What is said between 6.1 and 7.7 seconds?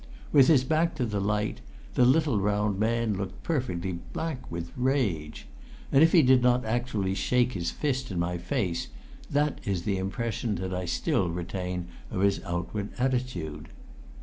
he did not actually shake his